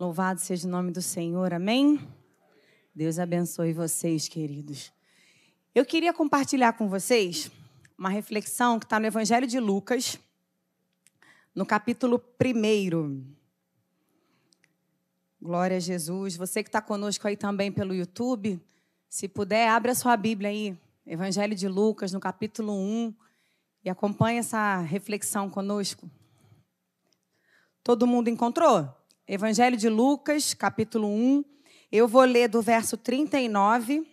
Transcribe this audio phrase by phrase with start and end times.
[0.00, 1.98] Louvado seja o nome do Senhor, amém?
[2.94, 4.92] Deus abençoe vocês, queridos.
[5.74, 7.50] Eu queria compartilhar com vocês
[7.98, 10.16] uma reflexão que está no Evangelho de Lucas,
[11.52, 13.24] no capítulo 1.
[15.42, 16.36] Glória a Jesus.
[16.36, 18.60] Você que está conosco aí também pelo YouTube,
[19.08, 23.12] se puder, abre a sua Bíblia aí, Evangelho de Lucas, no capítulo 1,
[23.84, 26.08] e acompanhe essa reflexão conosco.
[27.82, 28.96] Todo mundo encontrou?
[29.30, 31.44] Evangelho de Lucas, capítulo 1.
[31.92, 34.10] Eu vou ler do verso 39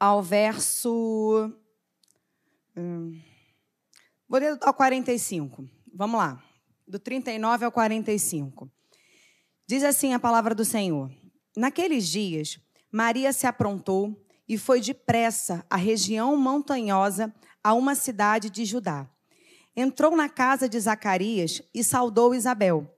[0.00, 1.48] ao verso.
[2.76, 3.22] Hum,
[4.28, 5.64] vou ler ao 45.
[5.94, 6.42] Vamos lá.
[6.88, 8.68] Do 39 ao 45.
[9.64, 11.08] Diz assim a palavra do Senhor:
[11.56, 12.58] Naqueles dias,
[12.90, 19.08] Maria se aprontou e foi depressa à região montanhosa, a uma cidade de Judá.
[19.76, 22.93] Entrou na casa de Zacarias e saudou Isabel.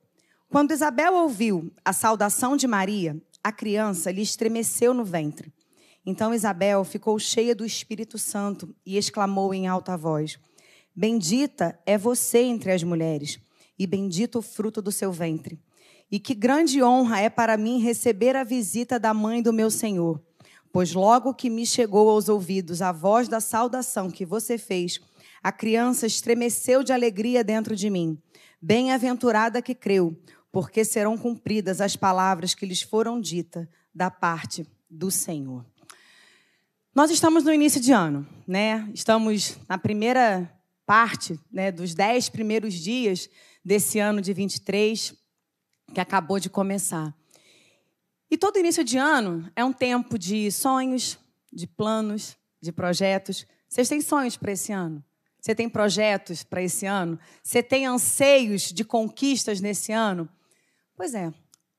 [0.48, 5.52] Quando Isabel ouviu a saudação de Maria, a criança lhe estremeceu no ventre.
[6.04, 10.38] Então Isabel ficou cheia do Espírito Santo e exclamou em alta voz:
[10.94, 13.40] Bendita é você entre as mulheres,
[13.76, 15.60] e bendito o fruto do seu ventre.
[16.10, 20.22] E que grande honra é para mim receber a visita da mãe do meu Senhor.
[20.72, 25.00] Pois logo que me chegou aos ouvidos a voz da saudação que você fez,
[25.42, 28.16] a criança estremeceu de alegria dentro de mim.
[28.62, 30.16] Bem-aventurada que creu,
[30.56, 35.62] porque serão cumpridas as palavras que lhes foram ditas da parte do Senhor.
[36.94, 38.90] Nós estamos no início de ano, né?
[38.94, 40.50] Estamos na primeira
[40.86, 43.28] parte né, dos dez primeiros dias
[43.62, 45.12] desse ano de 23,
[45.92, 47.14] que acabou de começar.
[48.30, 51.18] E todo início de ano é um tempo de sonhos,
[51.52, 53.46] de planos, de projetos.
[53.68, 55.04] Vocês têm sonhos para esse ano?
[55.38, 57.18] Você tem projetos para esse ano?
[57.42, 60.26] Você tem anseios de conquistas nesse ano?
[60.96, 61.32] Pois é,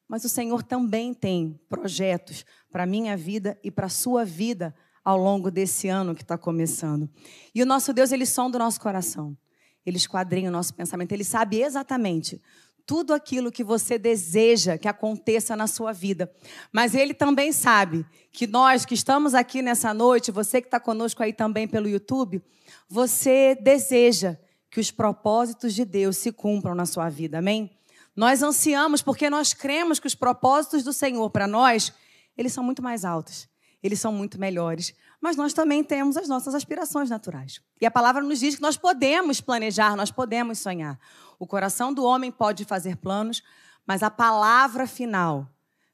[0.08, 4.74] mas o Senhor também tem projetos para a minha vida e para a sua vida
[5.04, 7.10] ao longo desse ano que está começando.
[7.56, 9.38] E o nosso Deus, ele sonda o nosso coração.
[9.86, 11.14] Ele esquadrinha o nosso pensamento.
[11.14, 12.42] Ele sabe exatamente
[12.86, 16.32] tudo aquilo que você deseja que aconteça na sua vida.
[16.72, 21.24] Mas ele também sabe que nós que estamos aqui nessa noite, você que está conosco
[21.24, 22.42] aí também pelo YouTube,
[22.90, 24.38] você deseja
[24.70, 27.40] que os propósitos de Deus se cumpram na sua vida.
[27.40, 27.77] Amém?
[28.18, 31.94] Nós ansiamos porque nós cremos que os propósitos do Senhor para nós,
[32.36, 33.48] eles são muito mais altos,
[33.84, 34.92] eles são muito melhores.
[35.22, 37.62] Mas nós também temos as nossas aspirações naturais.
[37.80, 41.00] E a palavra nos diz que nós podemos planejar, nós podemos sonhar.
[41.38, 43.44] O coração do homem pode fazer planos,
[43.86, 45.48] mas a palavra final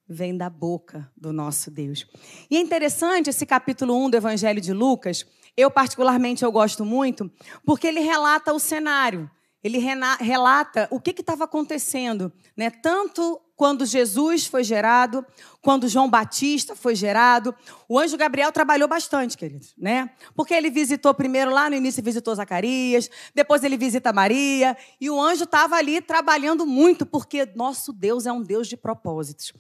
[0.07, 2.07] vem da boca do nosso Deus.
[2.50, 5.25] E é interessante esse capítulo 1 do Evangelho de Lucas,
[5.57, 7.29] eu particularmente eu gosto muito,
[7.66, 9.29] porque ele relata o cenário
[9.63, 9.78] ele
[10.19, 12.69] relata o que estava acontecendo, né?
[12.69, 15.25] tanto quando Jesus foi gerado,
[15.62, 17.56] quando João Batista foi gerado.
[17.88, 20.09] O anjo Gabriel trabalhou bastante, queridos, né?
[20.35, 25.22] Porque ele visitou primeiro lá no início visitou Zacarias, depois ele visita Maria, e o
[25.22, 29.53] anjo estava ali trabalhando muito, porque nosso Deus é um Deus de propósitos.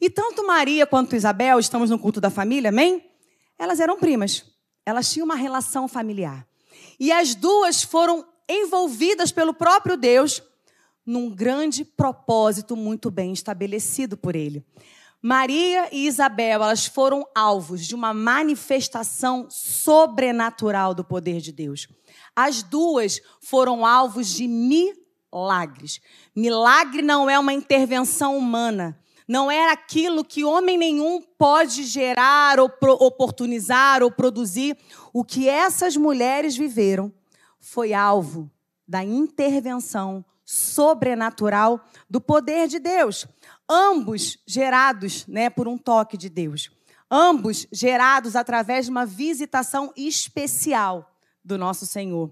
[0.00, 3.10] E tanto Maria quanto Isabel, estamos no culto da família, amém?
[3.58, 4.44] Elas eram primas.
[4.86, 6.46] Elas tinham uma relação familiar.
[7.00, 10.42] E as duas foram envolvidas pelo próprio Deus
[11.04, 14.64] num grande propósito muito bem estabelecido por ele.
[15.20, 21.88] Maria e Isabel, elas foram alvos de uma manifestação sobrenatural do poder de Deus.
[22.36, 26.00] As duas foram alvos de milagres.
[26.36, 28.96] Milagre não é uma intervenção humana.
[29.26, 34.76] Não é aquilo que homem nenhum pode gerar, ou oportunizar ou produzir.
[35.12, 37.12] O que essas mulheres viveram
[37.60, 38.50] foi alvo
[38.86, 43.26] da intervenção sobrenatural do poder de Deus.
[43.68, 46.70] Ambos gerados né, por um toque de Deus.
[47.10, 51.14] Ambos gerados através de uma visitação especial
[51.44, 52.30] do nosso Senhor.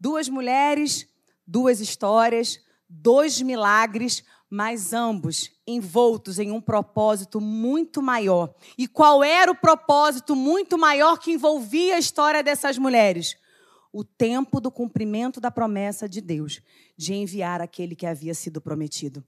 [0.00, 1.06] Duas mulheres,
[1.46, 8.54] duas histórias, dois milagres, mas ambos envoltos em um propósito muito maior.
[8.76, 13.36] E qual era o propósito muito maior que envolvia a história dessas mulheres?
[13.94, 16.60] O tempo do cumprimento da promessa de Deus
[16.96, 19.24] de enviar aquele que havia sido prometido.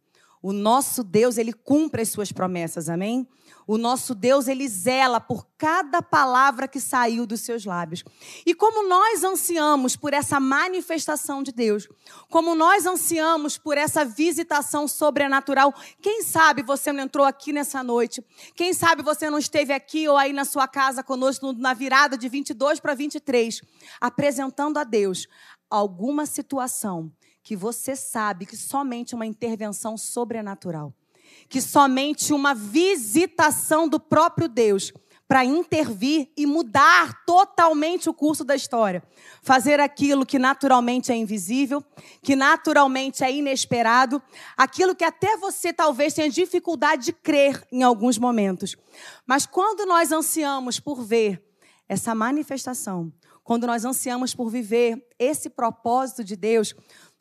[0.46, 3.26] O nosso Deus, ele cumpre as suas promessas, amém?
[3.66, 8.04] O nosso Deus, ele zela por cada palavra que saiu dos seus lábios.
[8.46, 11.88] E como nós ansiamos por essa manifestação de Deus,
[12.30, 18.24] como nós ansiamos por essa visitação sobrenatural, quem sabe você não entrou aqui nessa noite,
[18.54, 22.28] quem sabe você não esteve aqui ou aí na sua casa conosco na virada de
[22.28, 23.62] 22 para 23,
[24.00, 25.26] apresentando a Deus
[25.68, 27.12] alguma situação
[27.46, 30.92] que você sabe que somente uma intervenção sobrenatural
[31.48, 34.92] que somente uma visitação do próprio Deus
[35.28, 39.02] para intervir e mudar totalmente o curso da história.
[39.42, 41.84] Fazer aquilo que naturalmente é invisível,
[42.22, 44.22] que naturalmente é inesperado,
[44.56, 48.76] aquilo que até você talvez tenha dificuldade de crer em alguns momentos.
[49.26, 51.44] Mas quando nós ansiamos por ver
[51.88, 53.12] essa manifestação,
[53.46, 56.74] quando nós ansiamos por viver esse propósito de Deus,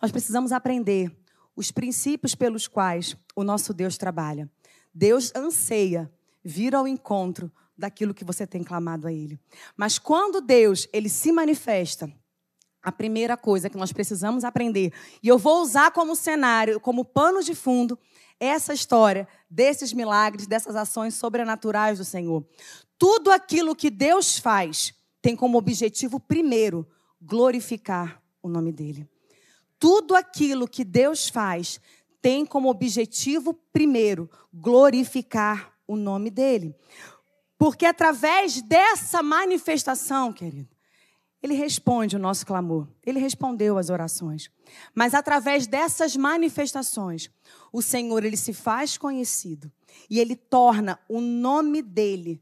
[0.06, 1.12] nós precisamos aprender
[1.56, 4.48] os princípios pelos quais o nosso Deus trabalha.
[4.94, 6.14] Deus anseia
[6.44, 9.40] vir ao encontro daquilo que você tem clamado a Ele.
[9.76, 12.08] Mas quando Deus ele se manifesta,
[12.84, 14.94] a primeira coisa que nós precisamos aprender,
[15.24, 17.98] e eu vou usar como cenário, como pano de fundo,
[18.40, 22.46] essa história desses milagres, dessas ações sobrenaturais do Senhor.
[22.96, 26.88] Tudo aquilo que Deus faz tem como objetivo primeiro
[27.20, 29.10] glorificar o nome dele.
[29.86, 31.80] Tudo aquilo que Deus faz
[32.20, 36.76] tem como objetivo primeiro glorificar o nome dele.
[37.56, 40.76] Porque através dessa manifestação, querido,
[41.40, 42.88] ele responde o nosso clamor.
[43.06, 44.50] Ele respondeu as orações.
[44.96, 47.30] Mas através dessas manifestações,
[47.72, 49.72] o Senhor ele se faz conhecido
[50.10, 52.42] e ele torna o nome dele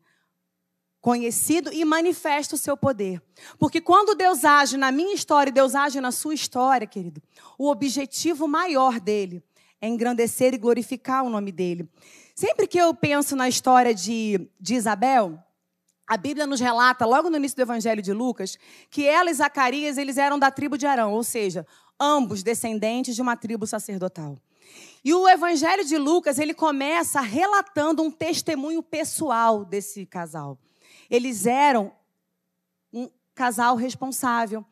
[1.04, 3.22] conhecido e manifesta o seu poder.
[3.60, 7.22] Porque quando Deus age na minha história e Deus age na sua história, querido,
[7.60, 9.44] o objetivo maior dele
[9.82, 11.90] é engrandecer e glorificar o nome dele.
[12.34, 15.38] Sempre que eu penso na história de, de Isabel,
[16.08, 18.58] a Bíblia nos relata, logo no início do Evangelho de Lucas,
[18.90, 21.68] que ela e Zacarias eles eram da tribo de Arão, ou seja,
[22.00, 24.38] ambos descendentes de uma tribo sacerdotal.
[25.04, 30.58] E o Evangelho de Lucas ele começa relatando um testemunho pessoal desse casal.
[31.10, 31.92] Eles eram
[32.92, 34.66] um casal responsável.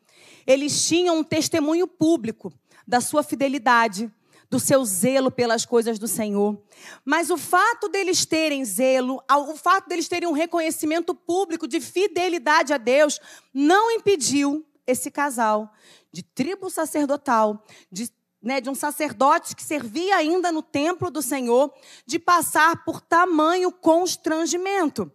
[0.46, 2.52] Eles tinham um testemunho público
[2.86, 4.10] da sua fidelidade,
[4.52, 6.62] do seu zelo pelas coisas do Senhor.
[7.04, 12.72] Mas o fato deles terem zelo, o fato deles terem um reconhecimento público de fidelidade
[12.72, 13.18] a Deus,
[13.54, 15.72] não impediu esse casal
[16.12, 18.10] de tribo sacerdotal, de,
[18.42, 21.72] né, de um sacerdote que servia ainda no templo do Senhor,
[22.04, 25.10] de passar por tamanho constrangimento.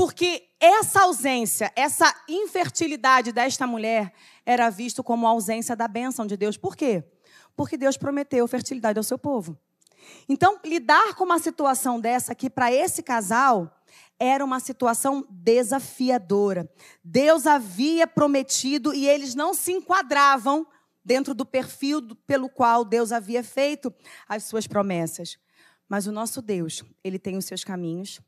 [0.00, 4.12] Porque essa ausência, essa infertilidade desta mulher
[4.46, 6.56] era visto como ausência da bênção de Deus.
[6.56, 7.04] Por quê?
[7.60, 9.54] porque Deus prometeu fertilidade ao seu povo.
[10.26, 13.82] Então, lidar com uma situação dessa aqui para esse casal
[14.18, 16.72] era uma situação desafiadora.
[17.04, 20.66] Deus havia prometido e eles não se enquadravam
[21.04, 23.92] dentro do perfil pelo qual Deus havia feito
[24.26, 25.36] as suas promessas.
[25.86, 28.20] Mas o nosso Deus, ele tem os seus caminhos.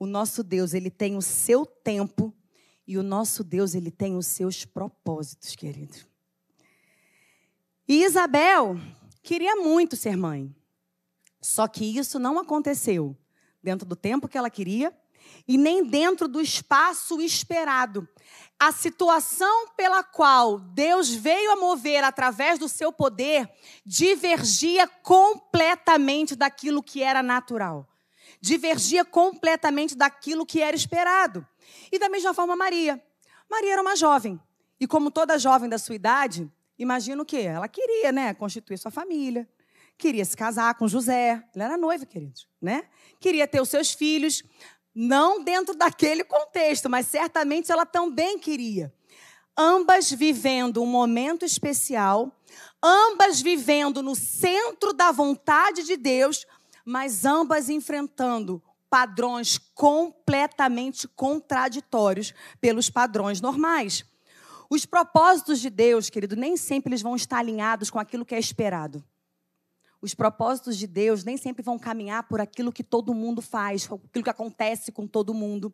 [0.00, 2.34] O nosso Deus, ele tem o seu tempo
[2.86, 5.98] e o nosso Deus, ele tem os seus propósitos, querido.
[7.86, 8.80] E Isabel
[9.22, 10.56] queria muito ser mãe.
[11.38, 13.14] Só que isso não aconteceu
[13.62, 14.90] dentro do tempo que ela queria
[15.46, 18.08] e nem dentro do espaço esperado.
[18.58, 23.50] A situação pela qual Deus veio a mover através do seu poder
[23.84, 27.86] divergia completamente daquilo que era natural.
[28.40, 31.46] Divergia completamente daquilo que era esperado.
[31.92, 33.02] E da mesma forma, Maria.
[33.50, 34.40] Maria era uma jovem.
[34.78, 36.50] E como toda jovem da sua idade,
[36.80, 37.40] Imagina o quê?
[37.40, 39.46] Ela queria, né, constituir sua família,
[39.98, 41.44] queria se casar com José.
[41.54, 42.84] Ela era noiva, queridos, né?
[43.20, 44.42] Queria ter os seus filhos,
[44.94, 48.90] não dentro daquele contexto, mas certamente ela também queria.
[49.54, 52.34] Ambas vivendo um momento especial,
[52.82, 56.46] ambas vivendo no centro da vontade de Deus,
[56.90, 64.04] mas ambas enfrentando padrões completamente contraditórios pelos padrões normais.
[64.68, 68.38] Os propósitos de Deus, querido, nem sempre eles vão estar alinhados com aquilo que é
[68.40, 69.04] esperado.
[70.02, 74.24] Os propósitos de Deus nem sempre vão caminhar por aquilo que todo mundo faz, aquilo
[74.24, 75.72] que acontece com todo mundo.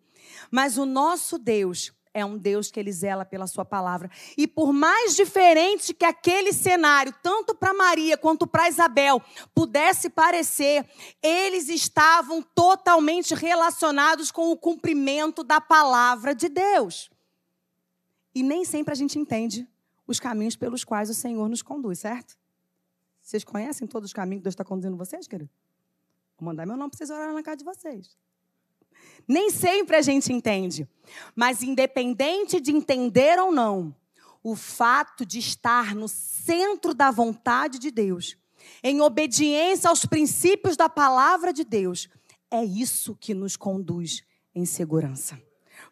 [0.50, 4.11] Mas o nosso Deus é um Deus que ele zela pela sua palavra.
[4.38, 9.23] E por mais diferente que aquele cenário, tanto para Maria quanto para Isabel,
[9.54, 10.88] pudesse parecer,
[11.23, 17.11] eles estavam totalmente relacionados com o cumprimento da palavra de Deus.
[18.35, 19.68] E nem sempre a gente entende
[20.06, 22.35] os caminhos pelos quais o Senhor nos conduz, certo?
[23.20, 25.50] Vocês conhecem todos os caminhos que Deus está conduzindo vocês, querido?
[26.38, 28.16] Vou mandar meu nome para vocês orarem na casa de vocês.
[29.26, 30.88] Nem sempre a gente entende.
[31.35, 33.95] Mas independente de entender ou não,
[34.43, 38.37] o fato de estar no centro da vontade de Deus,
[38.83, 42.09] em obediência aos princípios da palavra de Deus,
[42.50, 44.23] é isso que nos conduz
[44.55, 45.41] em segurança.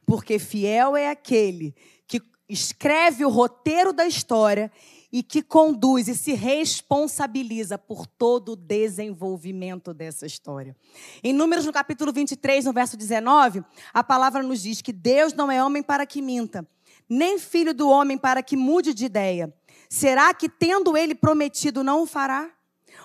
[0.07, 1.75] Porque fiel é aquele
[2.07, 4.71] que escreve o roteiro da história
[5.15, 10.77] e que conduz e se responsabiliza por todo o desenvolvimento dessa história.
[11.23, 15.53] Em Números, no capítulo 23, no verso 19, a palavra nos diz que Deus não
[15.53, 16.69] é homem para que minta,
[17.09, 19.55] nem filho do homem para que mude de ideia.
[19.89, 22.51] Será que, tendo ele prometido, não o fará?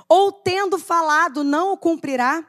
[0.08, 2.44] Ou tendo falado, não o cumprirá?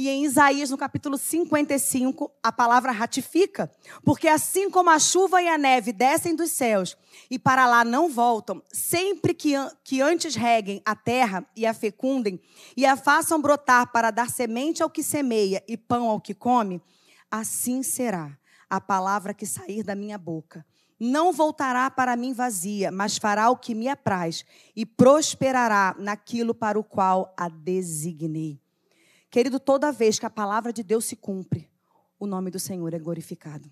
[0.00, 3.70] E em Isaías, no capítulo 55, a palavra ratifica.
[4.02, 6.96] Porque assim como a chuva e a neve descem dos céus
[7.30, 9.52] e para lá não voltam, sempre que,
[9.84, 12.40] que antes reguem a terra e a fecundem
[12.74, 16.80] e a façam brotar para dar semente ao que semeia e pão ao que come,
[17.30, 18.38] assim será
[18.70, 20.64] a palavra que sair da minha boca.
[20.98, 26.78] Não voltará para mim vazia, mas fará o que me apraz e prosperará naquilo para
[26.78, 28.58] o qual a designei.
[29.30, 31.70] Querido, toda vez que a palavra de Deus se cumpre,
[32.18, 33.70] o nome do Senhor é glorificado.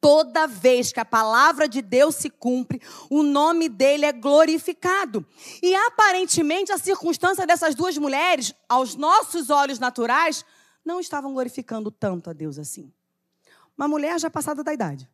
[0.00, 5.24] Toda vez que a palavra de Deus se cumpre, o nome dele é glorificado.
[5.62, 10.44] E aparentemente a circunstância dessas duas mulheres, aos nossos olhos naturais,
[10.84, 12.92] não estavam glorificando tanto a Deus assim.
[13.76, 15.08] Uma mulher já passada da idade.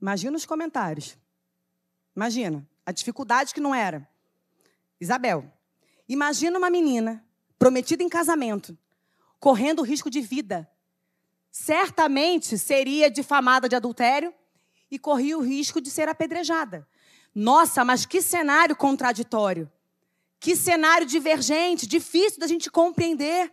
[0.00, 1.18] Imagina os comentários.
[2.16, 4.08] Imagina a dificuldade que não era.
[4.98, 5.44] Isabel.
[6.08, 7.22] Imagina uma menina
[7.58, 8.76] prometida em casamento,
[9.40, 10.68] correndo risco de vida,
[11.50, 14.32] certamente seria difamada de adultério
[14.90, 16.86] e corria o risco de ser apedrejada.
[17.34, 19.70] Nossa, mas que cenário contraditório.
[20.40, 23.52] Que cenário divergente, difícil da gente compreender.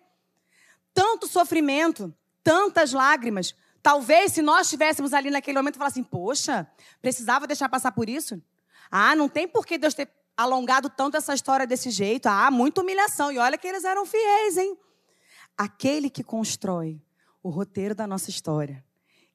[0.93, 3.55] Tanto sofrimento, tantas lágrimas.
[3.81, 6.67] Talvez se nós estivéssemos ali naquele momento e assim, poxa,
[7.01, 8.41] precisava deixar passar por isso?
[8.89, 12.27] Ah, não tem por que Deus ter alongado tanto essa história desse jeito.
[12.27, 13.31] Ah, muita humilhação.
[13.31, 14.77] E olha que eles eram fiéis, hein?
[15.57, 17.01] Aquele que constrói
[17.41, 18.83] o roteiro da nossa história,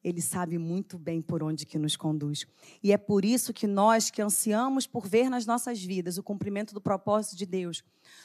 [0.02, 2.46] ele sabe muito bem por onde que nos conduz.
[2.82, 6.74] E é por isso que nós que ansiamos por ver nas nossas vidas o cumprimento
[6.74, 7.84] do propósito de Deus,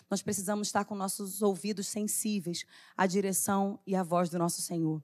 [0.10, 2.66] nós precisamos estar com nossos ouvidos sensíveis
[2.98, 5.02] à direção e à voz do nosso Senhor.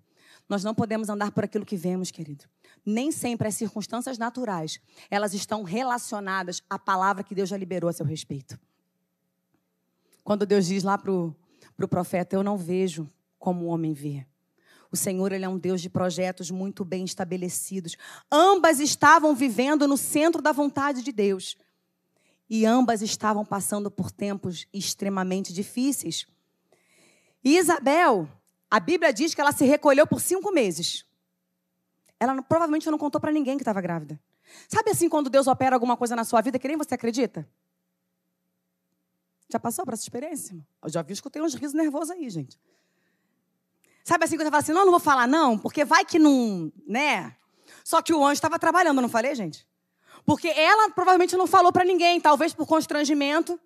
[0.47, 2.45] Nós não podemos andar por aquilo que vemos, querido.
[2.85, 7.93] Nem sempre as circunstâncias naturais, elas estão relacionadas à palavra que Deus já liberou a
[7.93, 8.59] seu respeito.
[10.23, 11.35] Quando Deus diz lá para o
[11.75, 13.09] pro profeta, eu não vejo
[13.39, 14.25] como o homem vê.
[14.91, 17.95] O Senhor, Ele é um Deus de projetos muito bem estabelecidos.
[18.31, 21.55] Ambas estavam vivendo no centro da vontade de Deus.
[22.49, 26.27] E ambas estavam passando por tempos extremamente difíceis.
[27.43, 28.27] E Isabel,
[28.69, 31.05] a Bíblia diz que ela se recolheu por cinco meses.
[32.21, 34.21] Ela provavelmente não contou para ninguém que estava grávida.
[34.69, 37.49] Sabe assim quando Deus opera alguma coisa na sua vida que nem você acredita?
[39.49, 40.55] Já passou por essa experiência?
[40.83, 42.59] Eu já vi, escutei uns risos nervosos aí, gente.
[44.03, 46.71] Sabe assim quando você fala assim, não, não vou falar não, porque vai que não,
[46.85, 47.35] né?
[47.83, 49.67] Só que o anjo estava trabalhando, não falei, gente?
[50.23, 53.59] Porque ela provavelmente não falou para ninguém, talvez por constrangimento.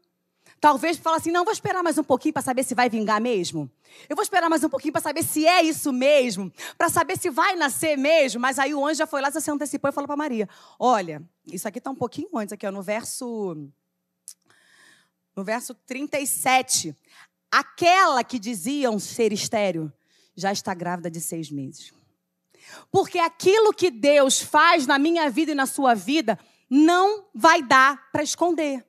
[0.66, 3.70] Talvez fala assim: não, vou esperar mais um pouquinho para saber se vai vingar mesmo.
[4.10, 7.30] Eu vou esperar mais um pouquinho para saber se é isso mesmo, para saber se
[7.30, 8.42] vai nascer mesmo.
[8.42, 11.22] Mas aí o anjo já foi lá, já se antecipou e falou para Maria: olha,
[11.46, 13.56] isso aqui está um pouquinho antes, aqui, ó, no verso.
[15.36, 16.96] No verso 37.
[17.52, 19.94] Aquela que diziam ser estéreo
[20.36, 21.94] já está grávida de seis meses.
[22.92, 28.10] Porque aquilo que Deus faz na minha vida e na sua vida não vai dar
[28.12, 28.84] para esconder.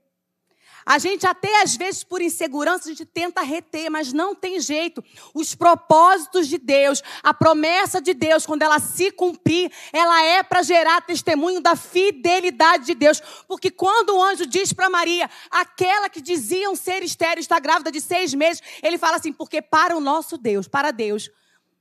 [0.87, 5.03] A gente até às vezes por insegurança a gente tenta reter, mas não tem jeito.
[5.35, 10.63] Os propósitos de Deus, a promessa de Deus, quando ela se cumprir, ela é para
[10.63, 13.21] gerar testemunho da fidelidade de Deus.
[13.49, 18.01] Porque quando o anjo diz para Maria, aquela que diziam ser estéreo está grávida de
[18.01, 21.29] seis meses, ele fala assim: porque para o nosso Deus, para Deus,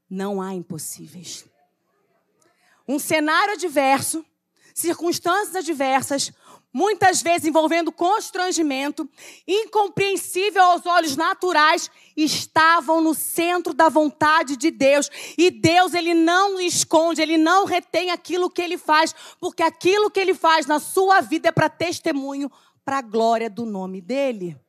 [0.10, 1.46] não há impossíveis.
[2.88, 4.26] Um cenário adverso,
[4.74, 6.32] circunstâncias adversas,
[6.76, 9.10] muitas vezes envolvendo constrangimento,
[9.48, 15.10] incompreensível aos olhos naturais, estavam no centro da vontade de Deus.
[15.38, 20.20] E Deus, ele não esconde, ele não retém aquilo que ele faz, porque aquilo que
[20.20, 22.52] ele faz na sua vida é para testemunho,
[22.84, 24.60] para a glória do nome dele.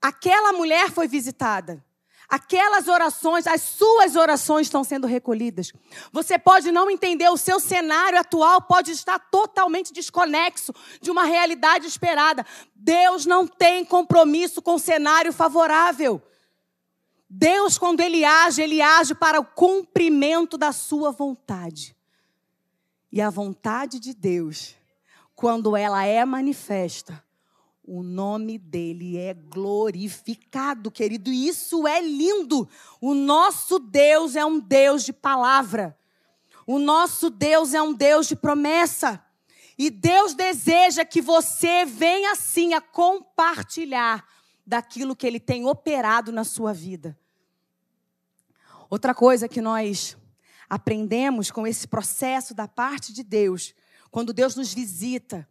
[0.00, 1.84] Aquela mulher foi visitada.
[2.28, 5.72] Aquelas orações, as suas orações estão sendo recolhidas.
[6.12, 11.86] Você pode não entender, o seu cenário atual pode estar totalmente desconexo de uma realidade
[11.86, 12.44] esperada.
[12.74, 16.22] Deus não tem compromisso com cenário favorável.
[17.30, 21.96] Deus, quando Ele age, Ele age para o cumprimento da sua vontade.
[23.10, 24.74] E a vontade de Deus,
[25.34, 27.24] quando ela é manifesta,
[27.90, 31.32] o nome dele é glorificado, querido.
[31.32, 32.68] E isso é lindo.
[33.00, 35.98] O nosso Deus é um Deus de palavra.
[36.66, 39.24] O nosso Deus é um Deus de promessa.
[39.78, 44.22] E Deus deseja que você venha assim a compartilhar
[44.66, 47.18] daquilo que Ele tem operado na sua vida.
[48.90, 50.14] Outra coisa que nós
[50.68, 53.74] aprendemos com esse processo da parte de Deus,
[54.10, 55.48] quando Deus nos visita,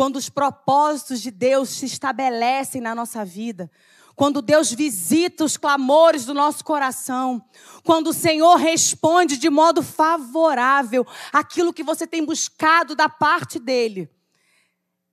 [0.00, 3.70] quando os propósitos de Deus se estabelecem na nossa vida,
[4.16, 7.44] quando Deus visita os clamores do nosso coração,
[7.84, 14.08] quando o Senhor responde de modo favorável aquilo que você tem buscado da parte dele,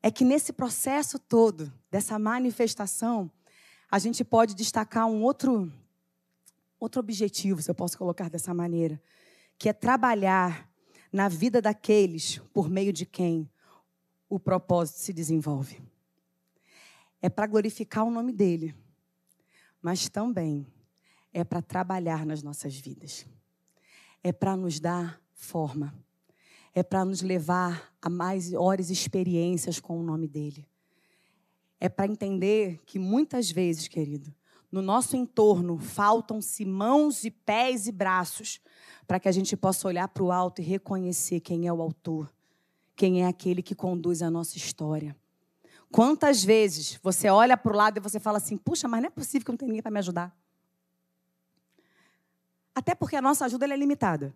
[0.02, 3.30] é que nesse processo todo, dessa manifestação,
[3.92, 5.70] a gente pode destacar um outro,
[6.80, 9.02] outro objetivo, se eu posso colocar dessa maneira,
[9.60, 10.66] que é trabalhar
[11.12, 13.52] na vida daqueles por meio de quem
[14.30, 15.82] o propósito se desenvolve.
[17.22, 18.76] É para glorificar o nome dele
[19.82, 20.68] mas também
[21.34, 23.26] é para trabalhar nas nossas vidas.
[24.24, 25.94] É para nos dar forma.
[26.74, 30.68] É para nos levar a maiores experiências com o nome dele.
[31.80, 34.34] É para entender que muitas vezes, querido,
[34.72, 38.60] no nosso entorno faltam-se mãos e pés e braços
[39.08, 42.30] para que a gente possa olhar para o alto e reconhecer quem é o autor,
[42.98, 45.16] quem é aquele que conduz a nossa história.
[45.92, 49.12] Quantas vezes você olha para o lado e você fala assim: puxa, mas não é
[49.12, 50.36] possível que não tenha ninguém para me ajudar?
[52.76, 54.34] Até porque a nossa ajuda é limitada.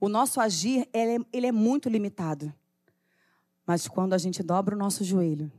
[0.00, 2.54] O nosso agir ele é, ele é muito limitado.
[3.66, 5.52] Mas quando a gente dobra o nosso joelho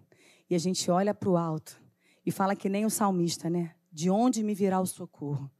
[0.49, 1.79] e a gente olha para o alto
[2.25, 3.75] e fala que nem o salmista, né?
[3.91, 5.51] De onde me virá o socorro?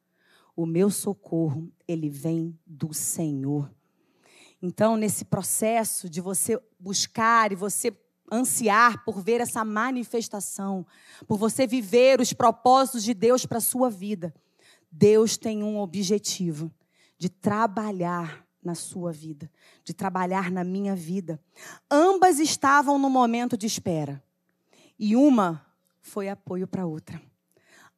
[0.56, 3.70] O meu socorro, ele vem do Senhor.
[4.62, 7.96] Então, nesse processo de você buscar e você
[8.32, 10.86] ansiar por ver essa manifestação,
[11.28, 14.34] por você viver os propósitos de Deus para a sua vida.
[14.90, 16.72] Deus tem um objetivo
[17.18, 19.52] de trabalhar na sua vida,
[19.84, 21.42] de trabalhar na minha vida.
[21.90, 24.24] Ambas estavam no momento de espera.
[24.98, 25.66] E uma
[26.00, 27.22] foi apoio para a outra.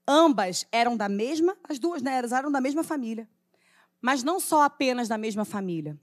[0.07, 3.27] Ambas eram da mesma, as duas né, eram da mesma família.
[4.01, 5.99] Mas não só apenas da mesma família,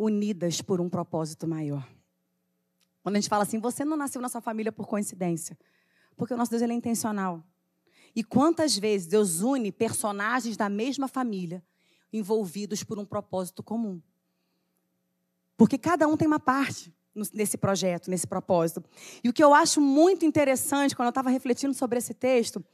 [0.00, 1.86] unidas por um propósito maior.
[3.02, 5.58] Quando a gente fala assim, você não nasceu na sua família por coincidência.
[6.16, 7.44] Porque o nosso Deus ele é intencional.
[8.16, 11.62] E quantas vezes Deus une personagens da mesma família
[12.12, 14.00] envolvidos por um propósito comum?
[15.56, 16.92] Porque cada um tem uma parte
[17.34, 18.82] nesse projeto, nesse propósito.
[19.22, 22.64] E o que eu acho muito interessante quando eu estava refletindo sobre esse texto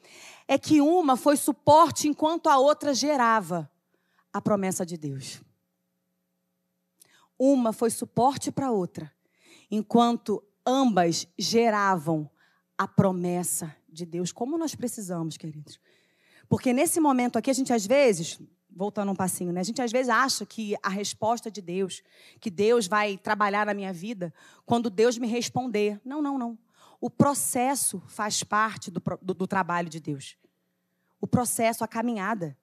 [0.47, 3.69] é que uma foi suporte enquanto a outra gerava
[4.33, 5.41] a promessa de Deus.
[7.39, 9.13] Uma foi suporte para a outra
[9.71, 12.29] enquanto ambas geravam
[12.79, 15.81] a promessa de Deus, como nós precisamos, queridos.
[16.49, 19.61] Porque nesse momento aqui, a gente às vezes, voltando um passinho, né?
[19.61, 22.03] A gente às vezes acha que a resposta de Deus,
[22.41, 24.33] que Deus vai trabalhar na minha vida
[24.65, 26.01] quando Deus me responder.
[26.05, 26.59] Não, não, não.
[27.01, 30.37] O processo faz parte do, do, do trabalho de Deus.
[31.21, 32.57] O processo, a caminhada.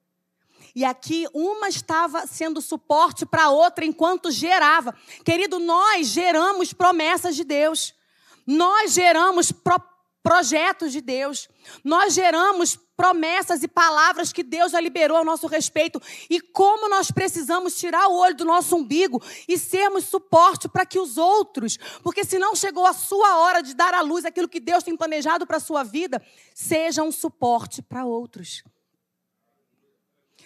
[0.74, 4.94] E aqui uma estava sendo suporte para a outra enquanto gerava.
[5.24, 7.94] Querido, nós geramos promessas de Deus.
[8.46, 9.78] Nós geramos pro
[10.24, 11.50] projetos de Deus.
[11.84, 16.00] Nós geramos promessas e palavras que Deus já liberou a nosso respeito.
[16.30, 20.98] E como nós precisamos tirar o olho do nosso umbigo e sermos suporte para que
[20.98, 24.60] os outros, porque se não chegou a sua hora de dar à luz aquilo que
[24.60, 26.22] Deus tem planejado para a sua vida,
[26.54, 28.64] sejam um suporte para outros.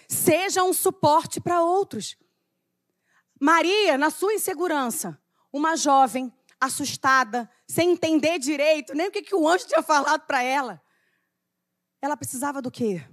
[0.09, 2.17] Seja um suporte para outros.
[3.39, 5.21] Maria, na sua insegurança,
[5.53, 10.43] uma jovem assustada, sem entender direito, nem o que, que o anjo tinha falado para
[10.43, 10.81] ela.
[12.01, 13.05] Ela precisava do quê?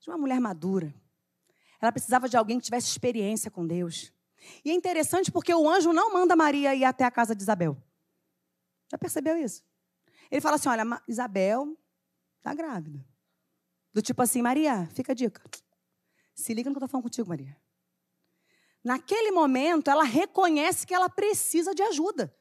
[0.00, 0.92] De uma mulher madura.
[1.80, 4.12] Ela precisava de alguém que tivesse experiência com Deus.
[4.64, 7.76] E é interessante porque o anjo não manda Maria ir até a casa de Isabel.
[8.90, 9.62] Já percebeu isso?
[10.30, 11.76] Ele fala assim: olha, Isabel
[12.38, 13.04] está grávida.
[13.92, 15.42] Do tipo assim, Maria, fica a dica.
[16.40, 17.56] Se liga no que eu estou falando contigo, Maria.
[18.82, 22.34] Naquele momento, ela reconhece que ela precisa de ajuda.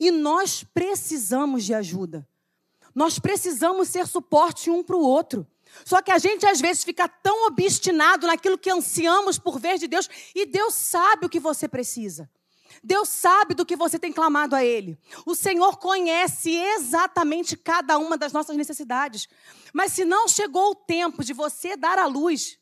[0.00, 2.26] E nós precisamos de ajuda.
[2.94, 5.46] Nós precisamos ser suporte um para o outro.
[5.84, 9.86] Só que a gente às vezes fica tão obstinado naquilo que ansiamos por ver de
[9.86, 12.30] Deus, e Deus sabe o que você precisa.
[12.82, 14.98] Deus sabe do que você tem clamado a Ele.
[15.24, 19.28] O Senhor conhece exatamente cada uma das nossas necessidades.
[19.72, 22.58] Mas se não chegou o tempo de você dar à luz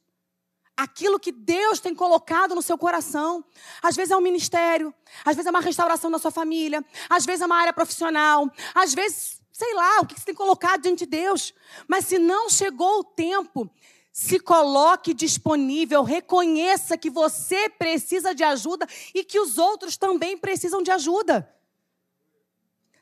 [0.76, 3.44] aquilo que Deus tem colocado no seu coração.
[3.82, 4.92] Às vezes é um ministério,
[5.24, 8.92] às vezes é uma restauração da sua família, às vezes é uma área profissional, às
[8.92, 11.54] vezes, sei lá, o que você tem colocado diante de Deus.
[11.86, 13.70] Mas se não chegou o tempo,
[14.16, 20.84] Se coloque disponível, reconheça que você precisa de ajuda e que os outros também precisam
[20.84, 21.52] de ajuda.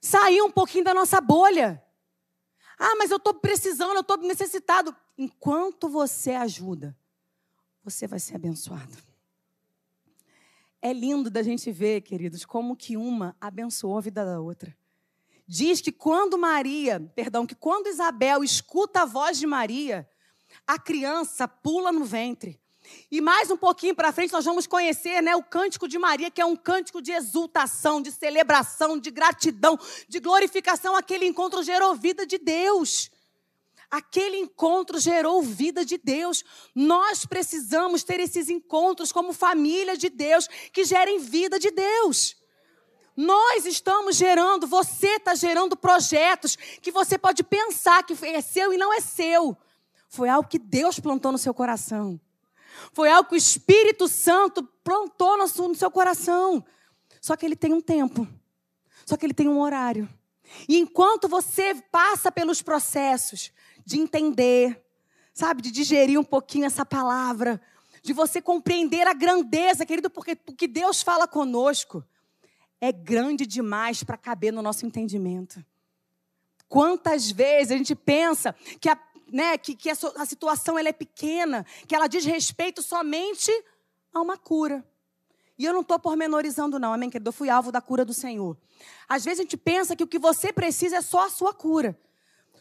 [0.01, 1.85] Sair um pouquinho da nossa bolha.
[2.79, 4.97] Ah, mas eu estou precisando, eu estou necessitado.
[5.19, 6.97] Enquanto você ajuda,
[7.85, 8.97] você vai ser abençoado.
[10.81, 14.77] É lindo da gente ver, queridos, como que uma abençoou a vida da outra.
[15.47, 20.09] Diz que quando Maria, perdão, que quando Isabel escuta a voz de Maria,
[20.67, 22.61] a criança pula no ventre.
[23.11, 26.41] E mais um pouquinho para frente nós vamos conhecer né, o cântico de Maria, que
[26.41, 30.97] é um cântico de exultação, de celebração, de gratidão, de glorificação.
[30.97, 33.09] Aquele encontro gerou vida de Deus.
[33.93, 36.43] Aquele encontro gerou vida de Deus.
[36.75, 42.35] Nós precisamos ter esses encontros como família de Deus, que gerem vida de Deus.
[43.15, 48.79] Nós estamos gerando, você está gerando projetos que você pode pensar que é seu e
[48.79, 49.55] não é seu.
[50.09, 52.19] Foi algo que Deus plantou no seu coração.
[52.95, 56.65] Foi algo que o Espírito Santo plantou no seu coração.
[57.21, 58.27] Só que ele tem um tempo.
[59.05, 60.09] Só que ele tem um horário.
[60.67, 63.53] E enquanto você passa pelos processos
[63.85, 64.83] de entender,
[65.33, 67.61] sabe, de digerir um pouquinho essa palavra,
[68.03, 72.05] de você compreender a grandeza, querido, porque o que Deus fala conosco
[72.81, 75.65] é grande demais para caber no nosso entendimento.
[76.69, 78.99] Quantas vezes a gente pensa que a
[79.33, 83.51] né, que, que a, a situação ela é pequena, que ela diz respeito somente
[84.13, 84.85] a uma cura.
[85.59, 87.29] E eu não estou pormenorizando, não, amém, querido?
[87.29, 88.57] Eu fui alvo da cura do Senhor.
[89.09, 91.99] Às vezes a gente pensa que o que você precisa é só a sua cura.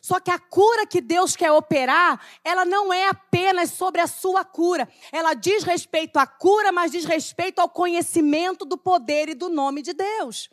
[0.02, 4.44] Só que a cura que Deus quer operar, ela não é apenas sobre a sua
[4.44, 4.90] cura.
[5.12, 9.84] Ela diz respeito à cura, mas diz respeito ao conhecimento do poder e do nome
[9.84, 10.50] de Deus.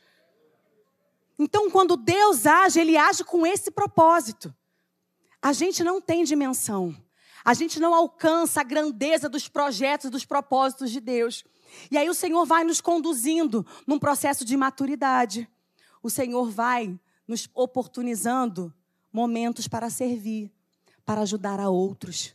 [1.38, 4.54] Então, quando Deus age, ele age com esse propósito.
[5.40, 6.94] A gente não tem dimensão.
[7.42, 11.42] A gente não alcança a grandeza dos projetos, dos propósitos de Deus.
[11.90, 15.48] E aí o Senhor vai nos conduzindo num processo de maturidade.
[16.02, 18.74] O Senhor vai nos oportunizando
[19.12, 20.50] momentos para servir,
[21.04, 22.34] para ajudar a outros.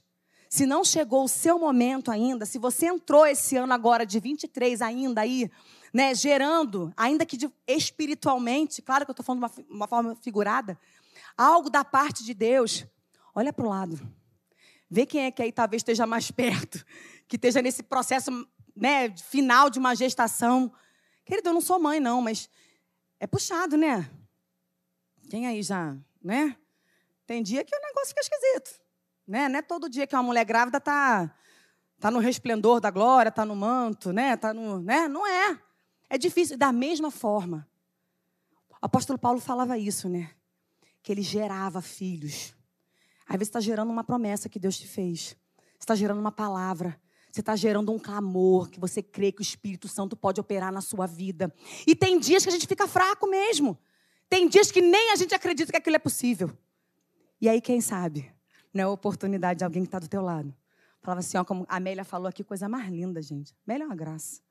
[0.49, 4.81] Se não chegou o seu momento ainda, se você entrou esse ano agora de 23
[4.81, 5.49] ainda aí,
[5.93, 10.77] né, gerando, ainda que espiritualmente, claro que eu estou falando de uma, uma forma figurada,
[11.37, 12.85] algo da parte de Deus,
[13.33, 13.99] olha para o lado.
[14.89, 16.85] Vê quem é que aí talvez esteja mais perto,
[17.27, 18.29] que esteja nesse processo
[18.75, 20.71] né, final de uma gestação.
[21.25, 22.47] Querido, eu não sou mãe, não, mas
[23.19, 24.09] é puxado, né?
[25.29, 26.55] Quem aí já, né?
[27.25, 28.79] Tem dia que o negócio fica esquisito.
[29.27, 29.47] Né?
[29.47, 31.33] Não é todo dia que uma mulher grávida está
[31.99, 34.35] tá no resplendor da glória, está no manto, né?
[34.35, 35.07] Tá no, né?
[35.07, 35.57] Não é.
[36.09, 36.57] É difícil.
[36.57, 37.67] Da mesma forma,
[38.81, 40.31] o apóstolo Paulo falava isso, né?
[41.01, 42.53] Que ele gerava filhos.
[43.25, 45.29] Às vezes está gerando uma promessa que Deus te fez.
[45.29, 46.99] Você está gerando uma palavra.
[47.31, 50.81] Você está gerando um clamor que você crê que o Espírito Santo pode operar na
[50.81, 51.51] sua vida.
[51.87, 53.79] E tem dias que a gente fica fraco mesmo.
[54.29, 56.55] Tem dias que nem a gente acredita que aquilo é possível.
[57.43, 58.33] E aí, quem sabe,
[58.73, 60.55] não é a oportunidade de alguém que está do teu lado.
[61.01, 63.53] Falava assim, ó, como a Amélia falou aqui, coisa mais linda, gente.
[63.67, 64.41] Amélia é uma graça.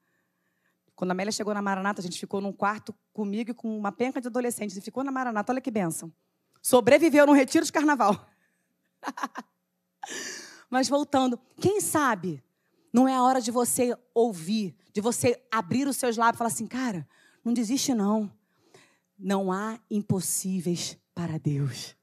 [0.94, 3.90] Quando a Amélia chegou na Maranata, a gente ficou num quarto comigo e com uma
[3.90, 4.76] penca de adolescentes.
[4.76, 6.12] E ficou na Maranata, olha que bênção.
[6.60, 8.28] Sobreviveu num retiro de carnaval.
[10.68, 12.44] Mas voltando, quem sabe
[12.92, 16.48] não é a hora de você ouvir, de você abrir os seus lábios e falar
[16.48, 17.08] assim, cara,
[17.42, 18.30] não desiste não.
[19.18, 21.96] Não há impossíveis para Deus.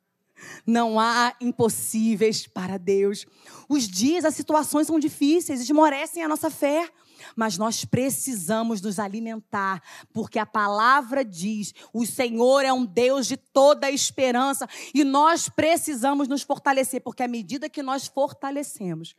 [0.65, 3.25] Não há impossíveis para Deus.
[3.67, 6.89] Os dias, as situações são difíceis, esmorecem a nossa fé.
[7.35, 13.35] Mas nós precisamos nos alimentar, porque a palavra diz: o Senhor é um Deus de
[13.35, 19.15] toda esperança e nós precisamos nos fortalecer, porque à medida que nós fortalecemos,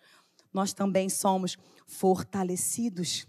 [0.52, 3.26] nós também somos fortalecidos.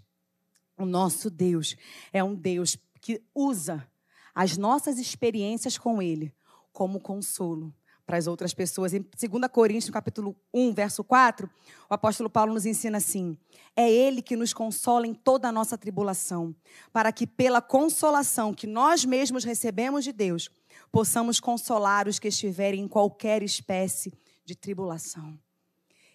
[0.78, 1.76] O nosso Deus
[2.12, 3.86] é um Deus que usa
[4.34, 6.34] as nossas experiências com Ele
[6.72, 7.74] como consolo
[8.12, 8.92] para as outras pessoas.
[8.92, 11.48] Em 2 Coríntios, capítulo 1, verso 4,
[11.88, 13.38] o apóstolo Paulo nos ensina assim:
[13.74, 16.54] É Ele que nos consola em toda a nossa tribulação,
[16.92, 20.50] para que pela consolação que nós mesmos recebemos de Deus,
[20.90, 24.12] possamos consolar os que estiverem em qualquer espécie
[24.44, 25.38] de tribulação.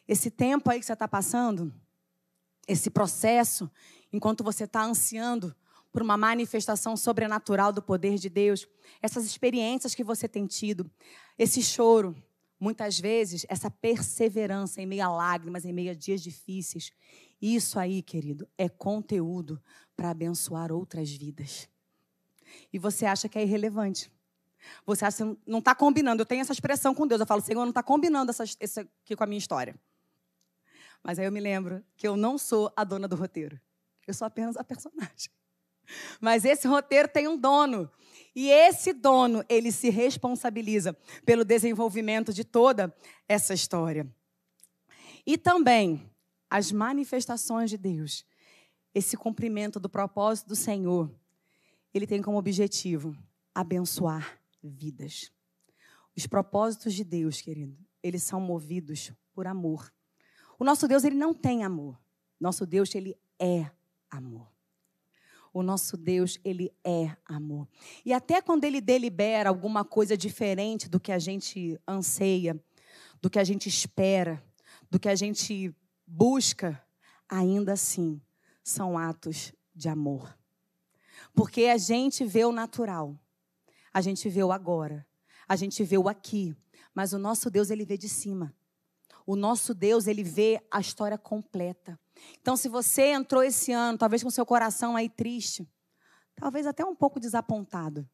[0.07, 1.73] Esse tempo aí que você está passando,
[2.67, 3.71] esse processo,
[4.13, 5.55] enquanto você está ansiando
[5.91, 8.67] por uma manifestação sobrenatural do poder de Deus,
[9.01, 10.88] essas experiências que você tem tido,
[11.38, 12.15] esse choro,
[12.60, 16.91] muitas vezes, essa perseverança em meio a lágrimas, em meio a dias difíceis,
[17.41, 19.62] isso aí, querido, é conteúdo
[19.95, 21.69] para abençoar outras vidas.
[22.71, 24.12] E você acha que é irrelevante.
[24.86, 26.21] Você acha que não está combinando.
[26.21, 27.21] Eu tenho essa expressão com Deus.
[27.21, 29.76] Eu falo, Senhor, não está combinando essa, essa aqui com a minha história.
[31.04, 33.60] Mas aí eu me lembro que eu não sou a dona do roteiro.
[34.06, 35.30] Eu sou apenas a personagem.
[36.19, 37.89] Mas esse roteiro tem um dono.
[38.36, 40.93] E esse dono, ele se responsabiliza
[41.26, 42.95] pelo desenvolvimento de toda
[43.28, 44.08] essa história.
[45.26, 46.08] E também
[46.50, 48.26] as manifestações de Deus,
[48.93, 51.12] esse cumprimento do propósito do Senhor,
[51.93, 53.17] ele tem como objetivo
[53.54, 55.32] abençoar vidas.
[56.15, 59.91] Os propósitos de Deus, querido, eles são movidos por amor.
[60.60, 62.00] O nosso Deus, ele não tem amor.
[62.39, 63.69] Nosso Deus, ele é
[64.10, 64.56] amor.
[65.57, 67.67] O nosso Deus, ele é amor.
[68.05, 72.63] E até quando ele delibera alguma coisa diferente do que a gente anseia,
[73.19, 74.39] do que a gente espera,
[74.87, 76.79] do que a gente busca,
[77.27, 78.21] ainda assim
[78.63, 80.37] são atos de amor.
[81.33, 83.19] Porque a gente vê o natural,
[83.91, 85.07] a gente vê o agora,
[85.49, 86.55] a gente vê o aqui,
[86.93, 88.53] mas o nosso Deus, ele vê de cima.
[89.25, 91.99] O nosso Deus, ele vê a história completa.
[92.41, 95.67] Então, se você entrou esse ano, talvez com seu coração aí triste,
[96.36, 98.08] talvez até um pouco desapontado,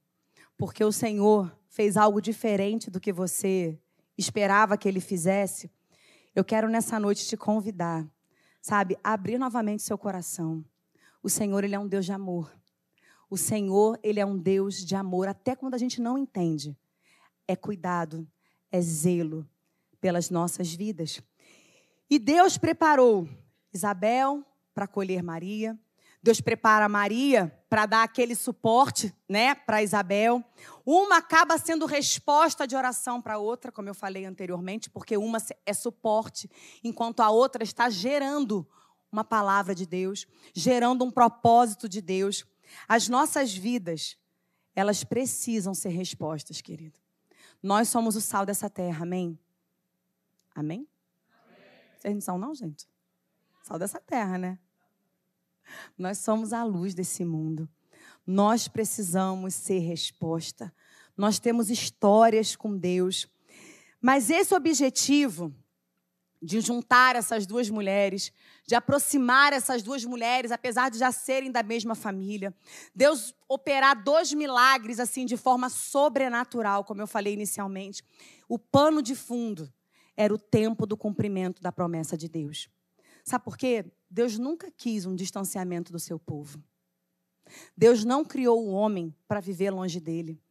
[0.58, 3.80] porque o Senhor fez algo diferente do que você
[4.18, 5.72] esperava que ele fizesse,
[6.36, 8.08] eu quero nessa noite te convidar,
[8.62, 10.64] sabe, abrir novamente seu coração.
[11.22, 12.52] O Senhor, ele é um Deus de amor.
[13.30, 16.78] O Senhor, ele é um Deus de amor, até quando a gente não entende.
[17.48, 18.28] É cuidado,
[18.72, 19.48] é zelo
[20.00, 21.22] pelas nossas vidas.
[22.10, 23.28] E Deus preparou
[23.74, 25.78] Isabel para acolher Maria.
[26.22, 30.42] Deus prepara Maria para dar aquele suporte, né, para Isabel.
[30.86, 35.38] Uma acaba sendo resposta de oração para a outra, como eu falei anteriormente, porque uma
[35.66, 36.50] é suporte,
[36.82, 38.66] enquanto a outra está gerando
[39.12, 42.46] uma palavra de Deus, gerando um propósito de Deus.
[42.88, 44.18] As nossas vidas,
[44.74, 47.00] elas precisam ser respostas, querido.
[47.62, 49.38] Nós somos o sal dessa terra, amém?
[50.56, 50.88] Amém?
[51.34, 51.60] amém.
[51.98, 52.88] Vocês não são, não, gente?
[53.64, 54.60] Sal dessa terra, né?
[55.98, 57.68] Nós somos a luz desse mundo.
[58.28, 60.72] Nós precisamos ser resposta.
[61.16, 63.26] Nós temos histórias com Deus.
[64.02, 65.56] Mas esse objetivo
[66.42, 68.34] de juntar essas duas mulheres,
[68.68, 72.54] de aproximar essas duas mulheres, apesar de já serem da mesma família.
[72.94, 78.04] Deus operar dois milagres assim de forma sobrenatural, como eu falei inicialmente.
[78.50, 79.72] O pano de fundo
[80.18, 82.68] era o tempo do cumprimento da promessa de Deus.
[83.24, 83.86] Sabe por quê?
[84.10, 86.62] Deus nunca quis um distanciamento do seu povo.
[87.76, 90.42] Deus não criou o homem para viver longe dele.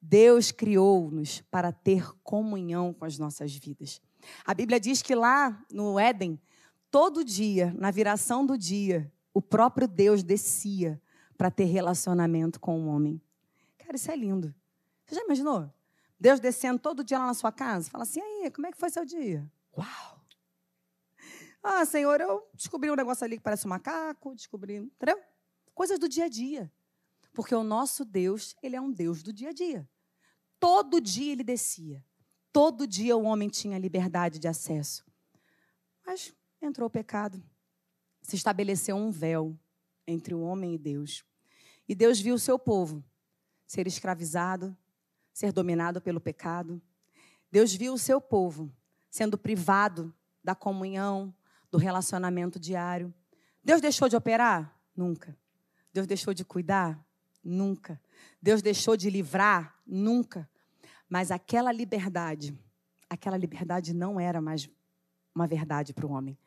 [0.00, 4.02] Deus criou-nos para ter comunhão com as nossas vidas.
[4.44, 6.38] A Bíblia diz que lá no Éden,
[6.90, 11.00] todo dia, na viração do dia, o próprio Deus descia
[11.38, 13.20] para ter relacionamento com o homem.
[13.78, 14.54] Cara, isso é lindo.
[15.06, 15.72] Você já imaginou?
[16.18, 17.90] Deus descendo todo dia lá na sua casa?
[17.90, 19.50] Fala assim, aí, como é que foi seu dia?
[19.76, 20.13] Uau!
[21.66, 25.18] Ah, Senhor, eu descobri um negócio ali que parece um macaco, descobri, entendeu?
[25.74, 26.70] Coisas do dia a dia.
[27.32, 29.88] Porque o nosso Deus, ele é um Deus do dia a dia.
[30.60, 32.04] Todo dia ele descia.
[32.52, 35.06] Todo dia o homem tinha liberdade de acesso.
[36.06, 37.42] Mas entrou o pecado.
[38.20, 39.58] Se estabeleceu um véu
[40.06, 41.24] entre o homem e Deus.
[41.88, 43.02] E Deus viu o seu povo
[43.66, 44.76] ser escravizado,
[45.32, 46.80] ser dominado pelo pecado.
[47.50, 48.70] Deus viu o seu povo
[49.08, 51.34] sendo privado da comunhão,
[51.74, 53.12] do relacionamento diário.
[53.64, 54.78] Deus deixou de operar?
[54.96, 55.36] Nunca.
[55.92, 57.04] Deus deixou de cuidar?
[57.42, 58.00] Nunca.
[58.40, 59.76] Deus deixou de livrar?
[59.84, 60.48] Nunca.
[61.08, 62.56] Mas aquela liberdade,
[63.10, 64.70] aquela liberdade não era mais
[65.34, 66.38] uma verdade para o homem.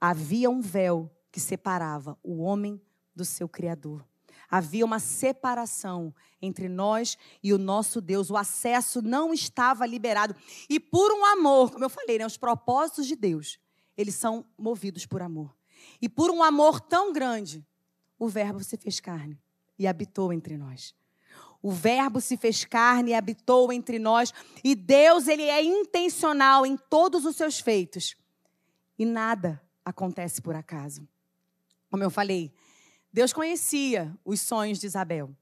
[0.00, 2.80] Havia um véu que separava o homem
[3.14, 4.02] do seu Criador.
[4.50, 8.30] Havia uma separação entre nós e o nosso Deus.
[8.30, 10.34] O acesso não estava liberado.
[10.70, 13.60] E por um amor, como eu falei, né, os propósitos de Deus,
[14.00, 15.54] eles são movidos por amor.
[16.00, 17.66] E por um amor tão grande,
[18.18, 19.38] o Verbo se fez carne
[19.78, 20.94] e habitou entre nós.
[21.62, 24.32] O Verbo se fez carne e habitou entre nós.
[24.64, 28.16] E Deus, ele é intencional em todos os seus feitos.
[28.98, 31.06] E nada acontece por acaso.
[31.90, 32.52] Como eu falei,
[33.12, 35.34] Deus conhecia os sonhos de Isabel.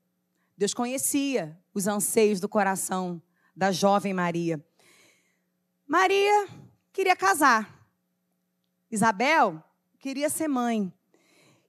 [0.57, 3.23] Deus conhecia os anseios do coração
[3.55, 4.65] da jovem Maria.
[5.87, 6.49] Maria
[6.93, 7.78] queria casar.
[8.91, 9.63] Isabel
[9.99, 10.93] queria ser mãe.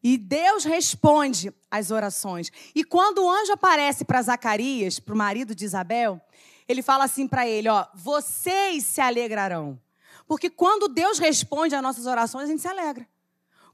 [0.02, 2.52] E Deus responde às orações.
[2.74, 6.22] E quando o anjo aparece para Zacarias, para o marido de Isabel,
[6.68, 9.80] ele fala assim para ele: ó, vocês se alegrarão.
[10.26, 13.08] Porque quando Deus responde às nossas orações, a gente se alegra.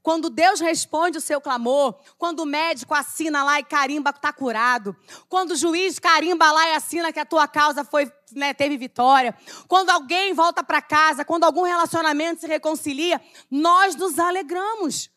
[0.06, 4.32] Quando Deus responde o seu clamor, quando o médico assina lá e carimba que está
[4.32, 4.96] curado,
[5.28, 9.36] quando o juiz carimba lá e assina que a tua causa foi, né, teve vitória,
[9.68, 15.10] quando alguém volta para casa, quando algum relacionamento se reconcilia, nós nos alegramos.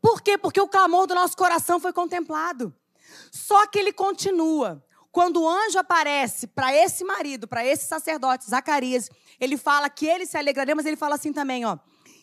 [0.00, 0.38] Por quê?
[0.38, 2.72] Porque o clamor do nosso coração foi contemplado.
[3.32, 4.80] Só que ele continua.
[5.10, 10.26] Quando o anjo aparece para esse marido, para esse sacerdote, Zacarias, ele fala que ele
[10.26, 11.76] se alegraria, mas ele fala assim também, ó.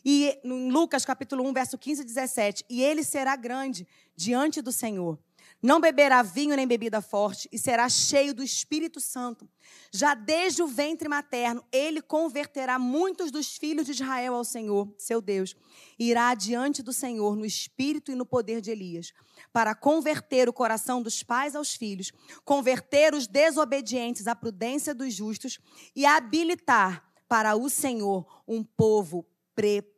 [0.06, 4.72] E em Lucas capítulo 1, verso 15 e 17, e ele será grande diante do
[4.72, 5.18] Senhor.
[5.62, 9.50] Não beberá vinho nem bebida forte e será cheio do Espírito Santo.
[9.92, 15.20] Já desde o ventre materno, ele converterá muitos dos filhos de Israel ao Senhor, seu
[15.20, 15.56] Deus.
[15.98, 19.12] Irá diante do Senhor no espírito e no poder de Elias,
[19.52, 22.12] para converter o coração dos pais aos filhos,
[22.44, 25.58] converter os desobedientes à prudência dos justos
[25.96, 29.95] e habilitar para o Senhor um povo preparado.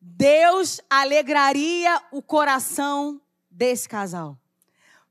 [0.00, 4.36] Deus alegraria o coração desse casal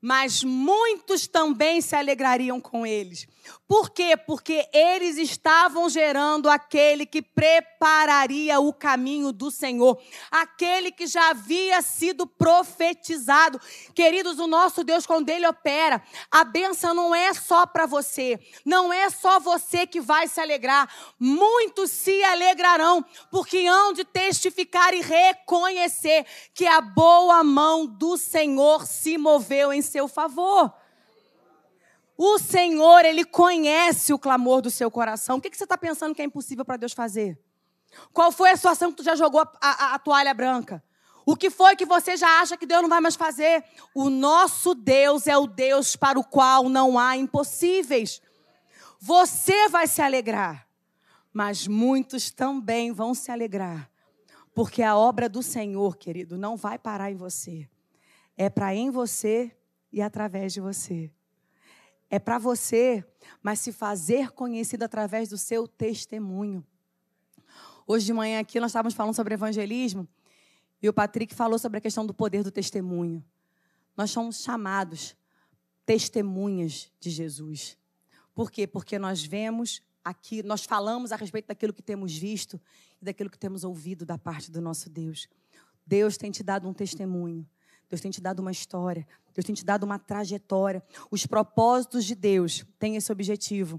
[0.04, 3.28] mas muitos também se alegrariam com eles.
[3.66, 4.16] Por quê?
[4.16, 10.00] Porque eles estavam gerando aquele que prepararia o caminho do Senhor,
[10.30, 13.60] aquele que já havia sido profetizado.
[13.94, 18.92] Queridos, o nosso Deus, quando Ele opera, a benção não é só para você, não
[18.92, 25.00] é só você que vai se alegrar, muitos se alegrarão, porque hão de testificar e
[25.00, 30.81] reconhecer que a boa mão do Senhor se moveu em seu favor.
[32.24, 35.38] O Senhor, Ele conhece o clamor do seu coração.
[35.38, 37.36] O que, que você está pensando que é impossível para Deus fazer?
[38.12, 40.80] Qual foi a situação que tu já jogou a, a, a toalha branca?
[41.26, 43.64] O que foi que você já acha que Deus não vai mais fazer?
[43.92, 48.22] O nosso Deus é o Deus para o qual não há impossíveis.
[49.00, 50.68] Você vai se alegrar,
[51.32, 53.90] mas muitos também vão se alegrar,
[54.54, 57.68] porque a obra do Senhor, querido, não vai parar em você.
[58.36, 59.50] É para em você
[59.92, 61.10] e através de você.
[62.12, 63.02] É para você,
[63.42, 66.62] mas se fazer conhecido através do seu testemunho.
[67.86, 70.06] Hoje de manhã aqui nós estávamos falando sobre evangelismo
[70.82, 73.24] e o Patrick falou sobre a questão do poder do testemunho.
[73.96, 75.16] Nós somos chamados
[75.86, 77.78] testemunhas de Jesus.
[78.34, 78.66] Por quê?
[78.66, 82.60] Porque nós vemos aqui, nós falamos a respeito daquilo que temos visto
[83.00, 85.26] e daquilo que temos ouvido da parte do nosso Deus.
[85.86, 87.48] Deus tem te dado um testemunho.
[87.92, 90.82] Deus tem te dado uma história, Deus tem te dado uma trajetória.
[91.10, 93.78] Os propósitos de Deus têm esse objetivo: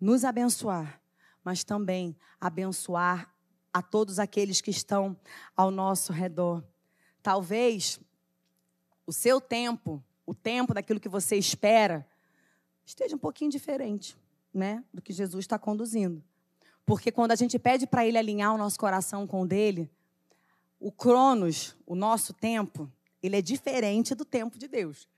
[0.00, 0.98] nos abençoar,
[1.44, 3.30] mas também abençoar
[3.70, 5.14] a todos aqueles que estão
[5.54, 6.64] ao nosso redor.
[7.22, 8.00] Talvez
[9.06, 12.08] o seu tempo, o tempo daquilo que você espera,
[12.82, 14.16] esteja um pouquinho diferente,
[14.54, 16.24] né, do que Jesus está conduzindo.
[16.86, 19.90] Porque quando a gente pede para Ele alinhar o nosso coração com o dele,
[20.78, 22.90] o Cronos, o nosso tempo,
[23.22, 25.08] ele é diferente do tempo de Deus.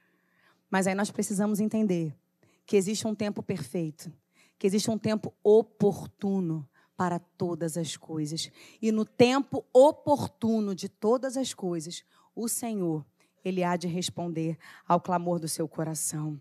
[0.71, 2.17] Mas aí nós precisamos entender
[2.65, 4.12] que existe um tempo perfeito,
[4.59, 8.51] que existe um tempo oportuno para todas as coisas.
[8.81, 13.05] E no tempo oportuno de todas as coisas, o Senhor,
[13.45, 16.41] ele há de responder ao clamor do seu coração.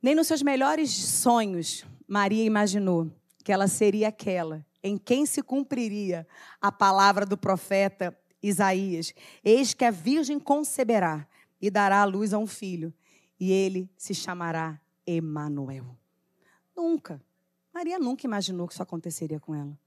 [0.00, 3.10] Nem nos seus melhores sonhos, Maria imaginou
[3.42, 6.26] que ela seria aquela em quem se cumpriria
[6.60, 11.26] a palavra do profeta Isaías: Eis que a virgem conceberá
[11.60, 12.92] e dará à luz a um filho,
[13.38, 15.96] e ele se chamará Emanuel.
[16.76, 17.22] Nunca.
[17.72, 19.78] Maria nunca imaginou que isso aconteceria com ela.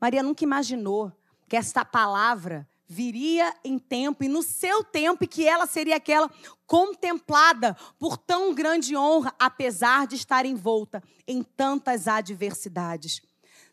[0.00, 1.12] Maria nunca imaginou
[1.48, 6.30] que esta palavra viria em tempo e no seu tempo e que ela seria aquela
[6.66, 13.22] contemplada por tão grande honra, apesar de estar envolta em tantas adversidades.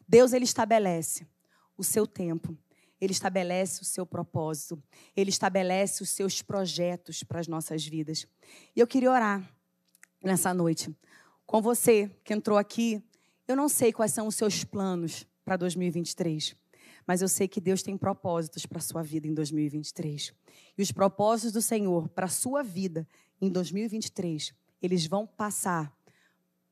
[0.08, 1.28] Deus ele estabelece
[1.78, 2.58] o seu tempo
[3.00, 4.82] ele estabelece o seu propósito,
[5.16, 8.28] ele estabelece os seus projetos para as nossas vidas.
[8.76, 9.56] E eu queria orar
[10.24, 10.94] nessa noite
[11.46, 13.04] com você que entrou aqui.
[13.48, 16.56] Eu não sei quais são os seus planos para 2023,
[17.08, 20.34] mas eu sei que Deus tem propósitos para a sua vida em 2023.
[20.78, 23.08] E os propósitos do Senhor para a sua vida
[23.42, 25.92] em 2023, eles vão passar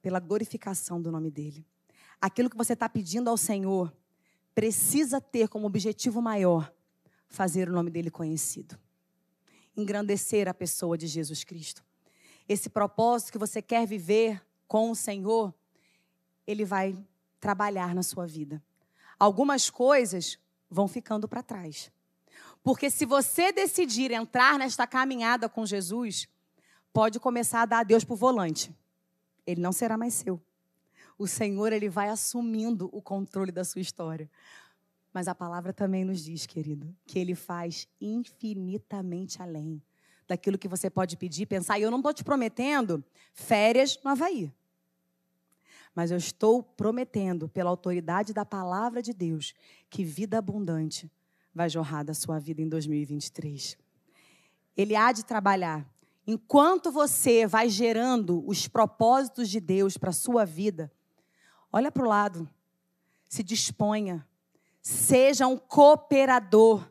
[0.02, 1.66] pela glorificação do nome dEle.
[2.22, 3.94] Aquilo que você está pedindo ao Senhor,
[4.58, 6.74] precisa ter como objetivo maior
[7.30, 8.76] fazer o nome dele conhecido.
[9.76, 11.86] Engrandecer a pessoa de Jesus Cristo.
[12.50, 15.54] Esse propósito que você quer viver com o Senhor,
[16.48, 16.98] ele vai
[17.40, 18.60] trabalhar na sua vida.
[19.19, 21.92] Algumas coisas vão ficando para trás.
[22.63, 26.27] Porque se você decidir entrar nesta caminhada com Jesus,
[26.92, 28.75] pode começar a dar adeus para o volante.
[29.46, 30.42] Ele não será mais seu
[31.18, 34.30] o Senhor ele vai assumindo o controle da sua história.
[35.13, 39.82] Mas a palavra também nos diz, querido, que ele faz infinitamente além
[40.28, 41.80] daquilo que você pode pedir, pensar.
[41.80, 43.04] E eu não estou te prometendo
[43.34, 44.52] férias no Havaí.
[45.96, 49.56] Mas eu estou prometendo, pela autoridade da palavra de Deus,
[49.90, 51.10] que vida abundante
[51.52, 53.76] vai jorrar da sua vida em 2023.
[54.76, 55.84] Ele há de trabalhar.
[56.28, 60.92] Enquanto você vai gerando os propósitos de Deus para a sua vida,
[61.72, 62.50] olha para o lado,
[63.28, 64.26] se disponha,
[64.82, 66.88] seja um cooperador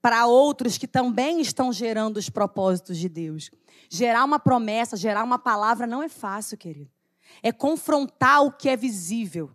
[0.00, 3.50] para outros que também estão gerando os propósitos de Deus.
[3.88, 6.90] Gerar uma promessa, gerar uma palavra não é fácil, querido.
[7.42, 9.50] É confrontar o que é visível.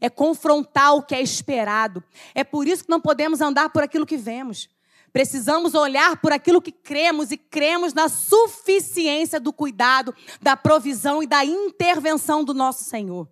[0.00, 2.02] É confrontar o que é esperado.
[2.34, 4.68] É por isso que não podemos andar por aquilo que vemos.
[5.12, 11.26] Precisamos olhar por aquilo que cremos e cremos na suficiência do cuidado, da provisão e
[11.26, 13.28] da intervenção do nosso Senhor.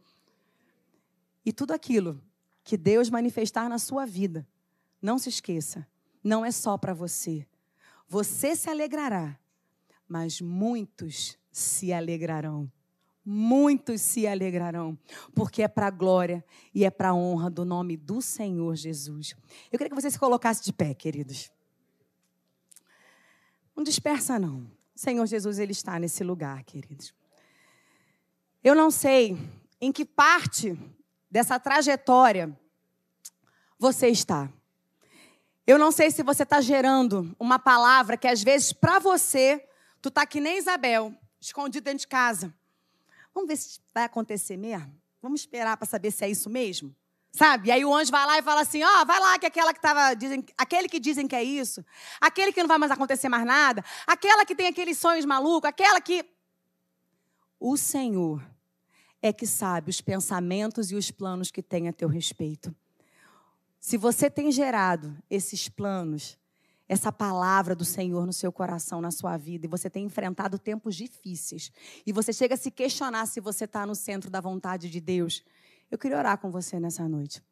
[1.46, 2.20] E tudo aquilo
[2.64, 4.44] que Deus manifestar na sua vida,
[5.00, 5.86] não se esqueça,
[6.22, 7.46] não é só para você.
[8.08, 9.38] Você se alegrará,
[10.08, 12.70] mas muitos se alegrarão.
[13.24, 14.96] Muitos se alegrarão,
[15.34, 19.34] porque é para a glória e é para a honra do nome do Senhor Jesus.
[19.70, 21.50] Eu queria que você se colocasse de pé, queridos.
[23.74, 24.60] Não dispersa, não.
[24.94, 27.12] O Senhor Jesus, Ele está nesse lugar, queridos.
[28.62, 29.36] Eu não sei
[29.80, 30.78] em que parte
[31.30, 32.58] dessa trajetória
[33.78, 34.50] você está.
[35.66, 39.68] Eu não sei se você está gerando uma palavra que às vezes para você,
[40.00, 42.54] tu tá que nem Isabel, escondido dentro de casa.
[43.34, 44.94] Vamos ver se vai acontecer mesmo?
[45.20, 46.94] Vamos esperar para saber se é isso mesmo?
[47.32, 47.68] Sabe?
[47.68, 49.74] E aí o anjo vai lá e fala assim: ó, oh, vai lá que aquela
[49.74, 51.84] que tava dizem, aquele que dizem que é isso,
[52.18, 56.00] aquele que não vai mais acontecer mais nada, aquela que tem aqueles sonhos malucos, aquela
[56.00, 56.24] que
[57.60, 58.42] o Senhor
[59.26, 62.74] é que sabe os pensamentos e os planos que tem a teu respeito.
[63.78, 66.38] Se você tem gerado esses planos,
[66.88, 70.94] essa palavra do Senhor no seu coração, na sua vida, e você tem enfrentado tempos
[70.94, 71.70] difíceis,
[72.04, 75.44] e você chega a se questionar se você está no centro da vontade de Deus,
[75.90, 77.42] eu queria orar com você nessa noite.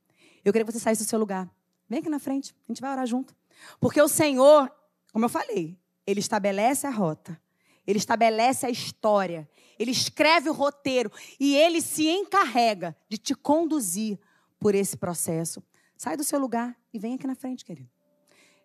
[0.45, 1.49] Eu queria que você saísse do seu lugar.
[1.89, 3.35] Vem aqui na frente, a gente vai orar junto.
[3.81, 4.71] Porque o Senhor,
[5.13, 7.41] como eu falei, Ele estabelece a rota,
[7.87, 14.19] Ele estabelece a história, Ele escreve o roteiro, e Ele se encarrega de te conduzir
[14.59, 15.63] por esse processo.
[15.97, 17.91] Sai do seu lugar e vem aqui na frente, querido.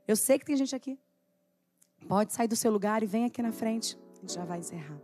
[0.08, 0.98] Eu sei que tem gente aqui.
[2.08, 3.98] Pode sair do seu lugar e vem aqui na frente.
[4.14, 5.00] A gente já vai encerrar.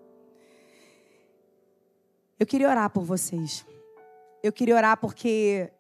[2.40, 3.66] Eu queria orar por vocês.
[4.42, 5.72] Eu queria orar porque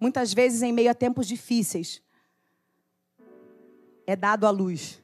[0.00, 2.02] muitas vezes em meio a tempos difíceis
[4.06, 5.02] é dado a luz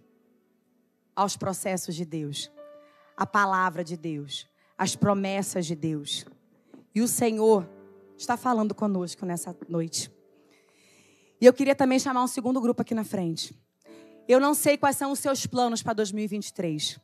[1.14, 2.51] aos processos de Deus,
[3.18, 4.46] a palavra de Deus,
[4.78, 6.24] as promessas de Deus.
[6.94, 7.68] E o Senhor
[8.16, 10.08] está falando conosco nessa noite.
[11.40, 13.60] E eu queria também chamar um segundo grupo aqui na frente.
[14.28, 17.00] Eu não sei quais são os seus planos para 2023.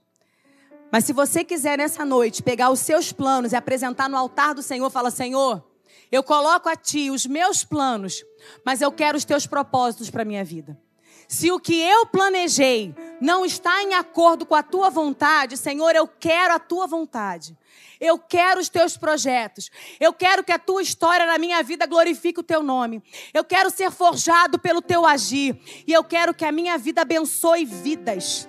[0.93, 4.63] Mas se você quiser nessa noite pegar os seus planos e apresentar no altar do
[4.63, 5.69] Senhor, fala: Senhor,
[6.13, 8.25] eu coloco a Ti os meus planos,
[8.65, 10.81] mas eu quero os Teus propósitos para a minha vida.
[11.29, 16.07] Se o que eu planejei não está em acordo com a tua vontade, Senhor, eu
[16.07, 17.57] quero a tua vontade.
[18.01, 19.71] Eu quero os teus projetos.
[19.99, 23.03] Eu quero que a tua história na minha vida glorifique o teu nome.
[23.33, 25.59] Eu quero ser forjado pelo teu agir.
[25.87, 28.49] E eu quero que a minha vida abençoe vidas.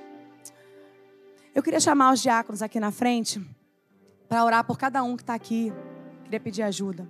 [1.54, 3.42] Eu queria chamar os diáconos aqui na frente
[4.28, 5.72] para orar por cada um que está aqui.
[6.26, 7.08] Queria pedir ajuda.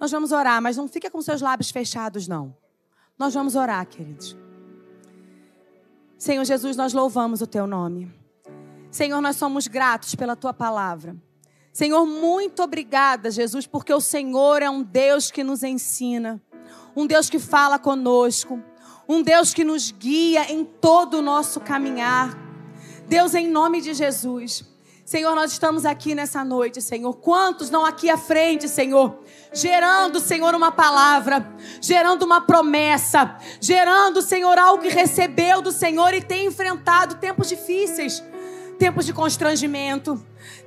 [0.00, 2.56] Nós vamos orar, mas não fica com seus lábios fechados, não.
[3.18, 4.36] Nós vamos orar, queridos.
[6.18, 8.12] Senhor Jesus, nós louvamos o teu nome.
[8.90, 11.14] Senhor, nós somos gratos pela tua palavra.
[11.72, 16.42] Senhor, muito obrigada, Jesus, porque o Senhor é um Deus que nos ensina,
[16.96, 18.62] um Deus que fala conosco,
[19.06, 22.34] um Deus que nos guia em todo o nosso caminhar.
[23.06, 24.64] Deus, em nome de Jesus.
[25.06, 27.14] Senhor, nós estamos aqui nessa noite, Senhor.
[27.14, 29.20] Quantos não aqui à frente, Senhor?
[29.52, 31.48] Gerando, Senhor, uma palavra,
[31.80, 38.20] gerando uma promessa, gerando, Senhor, algo que recebeu do Senhor e tem enfrentado tempos difíceis,
[38.80, 40.20] tempos de constrangimento,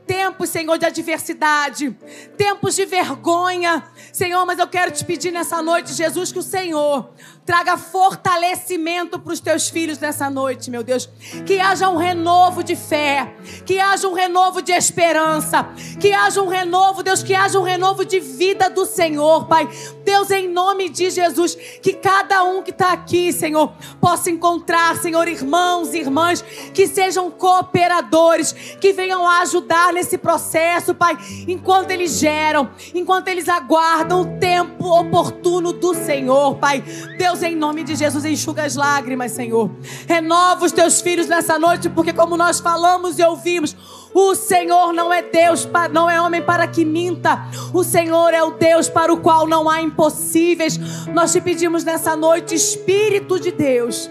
[0.10, 1.96] tempos, Senhor, de adversidade,
[2.36, 3.84] tempos de vergonha.
[4.12, 7.12] Senhor, mas eu quero te pedir nessa noite, Jesus, que o Senhor
[7.46, 11.08] traga fortalecimento para os teus filhos nessa noite, meu Deus.
[11.46, 15.68] Que haja um renovo de fé, que haja um renovo de esperança,
[16.00, 19.68] que haja um renovo, Deus, que haja um renovo de vida do Senhor, Pai.
[20.04, 25.28] Deus, em nome de Jesus, que cada um que está aqui, Senhor, possa encontrar, Senhor,
[25.28, 31.16] irmãos e irmãs que sejam cooperadores, que venham ajudar ajudar nesse processo, Pai,
[31.48, 36.84] enquanto eles geram, enquanto eles aguardam o tempo oportuno do Senhor, Pai.
[37.18, 39.70] Deus, em nome de Jesus, enxuga as lágrimas, Senhor.
[40.08, 43.76] Renova os teus filhos nessa noite, porque como nós falamos e ouvimos,
[44.12, 47.46] o Senhor não é Deus, não é homem para que minta.
[47.72, 50.80] O Senhor é o Deus para o qual não há impossíveis.
[51.14, 54.10] Nós te pedimos nessa noite, Espírito de Deus,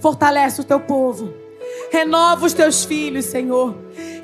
[0.00, 1.43] fortalece o teu povo.
[1.90, 3.74] Renova os teus filhos, Senhor.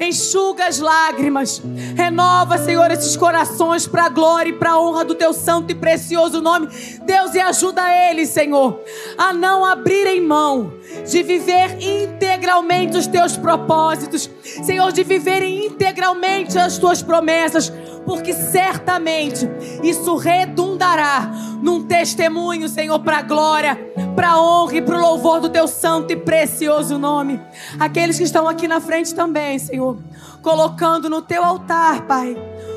[0.01, 1.63] Enxuga as lágrimas,
[1.95, 5.75] renova, Senhor, esses corações para a glória e para a honra do teu santo e
[5.75, 6.69] precioso nome.
[7.03, 8.81] Deus, e ajuda eles, Senhor,
[9.19, 10.73] a não abrirem mão
[11.07, 17.71] de viver integralmente os teus propósitos, Senhor, de viverem integralmente as tuas promessas,
[18.05, 19.49] porque certamente
[19.83, 21.31] isso redundará
[21.63, 23.79] num testemunho, Senhor, para a glória,
[24.17, 27.41] para a honra e para o louvor do teu santo e precioso nome.
[27.79, 29.99] Aqueles que estão aqui na frente também, Senhor,
[30.43, 32.37] colocando no teu altar, Pai,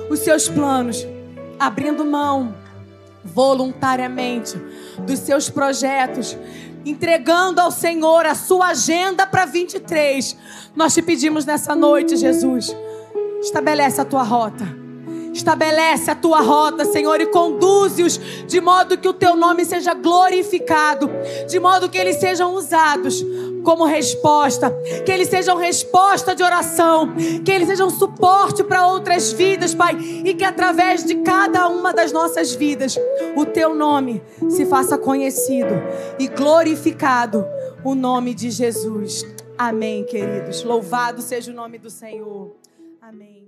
[0.10, 1.06] os seus planos,
[1.60, 2.56] abrindo mão
[3.24, 4.62] voluntariamente
[5.00, 6.38] dos seus projetos,
[6.86, 10.36] entregando ao Senhor a sua agenda para 23.
[10.76, 12.76] Nós te pedimos nessa noite, Jesus,
[13.42, 14.83] estabelece a tua rota
[15.34, 21.10] Estabelece a tua rota, Senhor, e conduze-os de modo que o teu nome seja glorificado,
[21.48, 23.26] de modo que eles sejam usados
[23.64, 24.70] como resposta,
[25.06, 27.14] que eles sejam resposta de oração,
[27.44, 32.12] que eles sejam suporte para outras vidas, Pai, e que através de cada uma das
[32.12, 32.98] nossas vidas
[33.36, 35.74] o teu nome se faça conhecido
[36.20, 37.46] e glorificado,
[37.84, 39.26] o nome de Jesus.
[39.58, 40.64] Amém, queridos.
[40.64, 42.56] Louvado seja o nome do Senhor.
[43.02, 43.43] Amém.